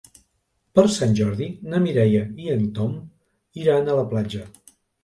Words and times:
Per 0.79 0.85
Sant 0.93 1.13
Jordi 1.19 1.51
na 1.75 1.83
Mireia 1.85 2.25
i 2.47 2.51
en 2.57 2.67
Tom 2.81 2.99
iran 3.65 3.87
a 3.97 4.01
la 4.03 4.13
platja. 4.17 4.49